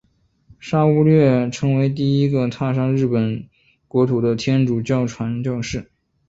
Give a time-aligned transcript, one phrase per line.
[0.59, 3.47] 沙勿略成为第一位踏上日本
[3.87, 5.91] 国土的天主教传教士。